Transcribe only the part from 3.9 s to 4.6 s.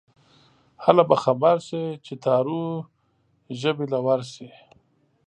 له ورشې